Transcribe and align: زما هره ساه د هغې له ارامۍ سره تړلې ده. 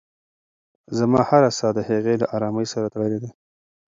زما 0.97 1.21
هره 1.29 1.49
ساه 1.57 1.71
د 1.77 1.79
هغې 1.89 2.13
له 2.21 2.27
ارامۍ 2.35 2.65
سره 2.73 2.87
تړلې 2.93 3.19
ده. 3.23 3.29